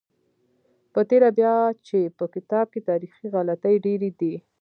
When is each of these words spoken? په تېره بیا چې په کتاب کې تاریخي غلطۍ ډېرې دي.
په 0.93 1.01
تېره 1.09 1.29
بیا 1.37 1.55
چې 1.87 1.99
په 2.17 2.25
کتاب 2.33 2.65
کې 2.73 2.81
تاریخي 2.89 3.25
غلطۍ 3.35 3.75
ډېرې 3.85 4.09
دي. 4.19 4.33